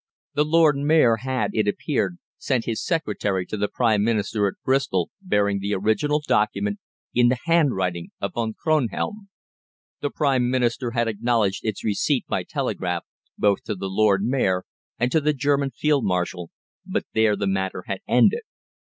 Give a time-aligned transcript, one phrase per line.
[0.33, 5.11] The Lord Mayor had, it appeared, sent his secretary to the Prime Minister at Bristol
[5.21, 6.79] bearing the original document
[7.13, 9.29] in the handwriting of Von Kronhelm.
[9.99, 13.03] The Prime Minister had acknowledged its receipt by telegraph
[13.37, 14.63] both to the Lord Mayor
[14.97, 16.49] and to the German Field Marshal,
[16.83, 18.41] but there the matter had ended.